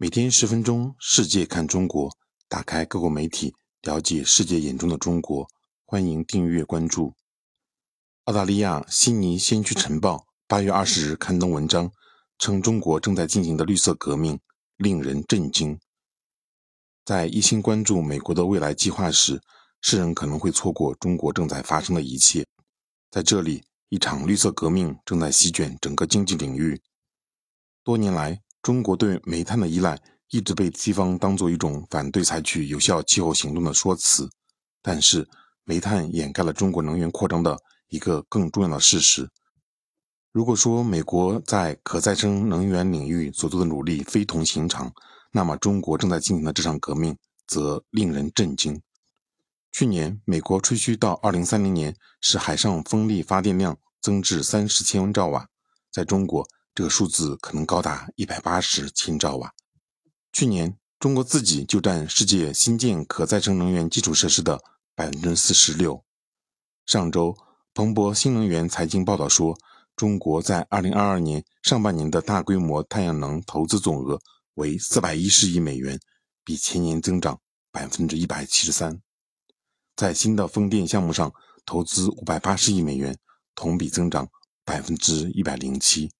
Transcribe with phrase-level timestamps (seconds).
[0.00, 2.16] 每天十分钟，世界看中国，
[2.48, 3.52] 打开各国媒体，
[3.82, 5.48] 了解世界眼中的中国。
[5.84, 7.16] 欢迎订阅关注。
[8.26, 11.90] 澳大利亚悉尼先驱晨报八月二十日刊登文章，
[12.38, 14.38] 称中国正在进行的绿色革命
[14.76, 15.76] 令人震惊。
[17.04, 19.42] 在一心关注美国的未来计划时，
[19.80, 22.46] 世人可能会错过中国正在发生的一切。
[23.10, 26.80] 在这里，一场绿色革命正在席卷整个经济领域。
[27.82, 34.28] 多年来，中国对煤炭的依赖一直被西方当作一种反对采取有效气候行动的说辞，
[34.82, 35.26] 但是
[35.64, 37.58] 煤炭掩盖了中国能源扩张的
[37.88, 39.28] 一个更重要的事实。
[40.32, 44.92] 如果说美国在可再生能源领域所做的努力非同寻常，
[45.32, 47.16] 那么中国正在进行的这场革命
[47.46, 48.80] 则令人震惊。
[49.72, 55.48] 去年，美国吹嘘到2030年使海上风力发电量增至30千兆瓦，
[55.90, 56.46] 在中国。
[56.78, 59.52] 这个数字可能高达一百八十千兆瓦。
[60.30, 64.62] 去年，中国自己就占世界新建可再生能源基础设施的
[64.94, 66.04] 百分之四十六。
[66.86, 67.36] 上周，
[67.74, 69.58] 彭博新能源财经报道说，
[69.96, 74.20] 中国在二零二二年上半年的大规模太阳能投资总额
[74.54, 75.98] 为四百一十亿美元，
[76.44, 77.40] 比前年增长
[77.72, 79.02] 百分之一百七十三。
[79.96, 81.34] 在新的风电项目上
[81.66, 83.18] 投资五百八十亿美元，
[83.56, 84.28] 同比增长
[84.64, 86.12] 百分之一百零七。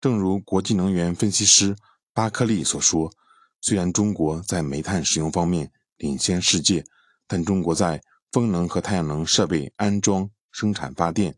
[0.00, 1.76] 正如国际能源分析师
[2.14, 3.12] 巴克利所说，
[3.60, 6.84] 虽然中国在煤炭使用方面领先世界，
[7.26, 11.36] 但中国在风能和太阳能设备安装、生产发电、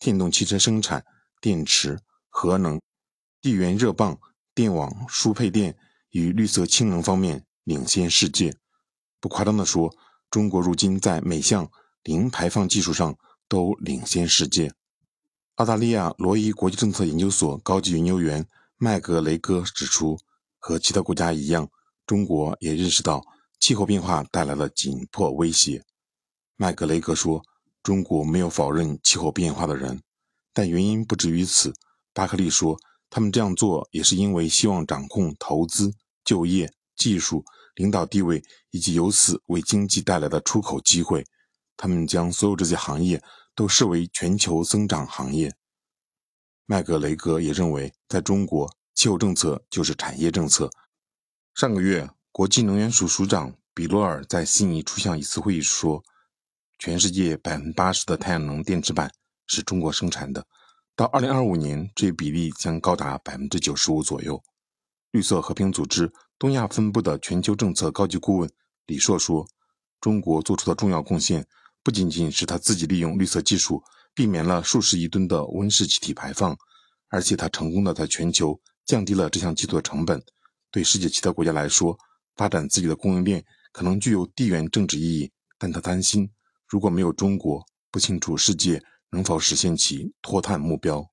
[0.00, 1.04] 电动汽车生产、
[1.40, 2.80] 电池、核能、
[3.40, 4.18] 地缘热泵、
[4.54, 5.76] 电网输配电
[6.10, 8.56] 与绿色氢能方面领先世界。
[9.20, 9.94] 不夸张地说，
[10.30, 11.70] 中国如今在每项
[12.02, 13.16] 零排放技术上
[13.46, 14.72] 都领先世界。
[15.60, 18.46] 澳大利亚罗伊国际政策研究所高级研究员
[18.78, 20.18] 麦格雷戈指出，
[20.58, 21.68] 和其他国家一样，
[22.06, 23.22] 中国也认识到
[23.58, 25.84] 气候变化带来了紧迫威胁。
[26.56, 27.44] 麦格雷戈说
[27.84, 30.00] ：“中国没有否认气候变化的人，
[30.54, 31.74] 但原因不止于此。”
[32.14, 32.78] 巴克利说
[33.10, 35.92] ：“他们这样做也是因为希望掌控投资、
[36.24, 37.44] 就业、技术、
[37.74, 41.26] 领导地位，以及由此为经济带来的出口机会。
[41.76, 43.22] 他们将所有这些行业。”
[43.60, 45.54] 都视为全球增长行业。
[46.64, 50.70] 麦格雷格也认为，在中国，气候政策就是产业政策。
[51.54, 56.02] 上个月，国际能源署署长比罗尔在悉尼出席一次会议时说
[56.80, 59.12] ：“全世界百分之八十的太阳能电池板
[59.46, 60.46] 是中国生产的，
[60.96, 64.42] 到二零二五年，这一比例将高达百分之九十五左右。”
[65.12, 68.50] 绿色和平组织东亚分部的全球政策高级顾问
[68.86, 69.46] 李硕说
[70.00, 71.46] ：“中国做出的重要贡献。”
[71.90, 73.82] 不仅仅是他自己利用绿色技术
[74.14, 76.56] 避免了数十亿吨的温室气体排放，
[77.08, 80.22] 而且他成功的在全球降低了这项技术的成本。
[80.70, 81.98] 对世界其他国家来说，
[82.36, 86.30] 发展自己的供应链可能具有地缘政治意义，但他担心
[86.68, 88.80] 如果没有中国，不清楚世界
[89.10, 91.04] 能否实现其脱碳目标。